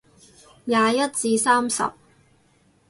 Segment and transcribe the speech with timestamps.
[0.65, 1.91] 廿一至三十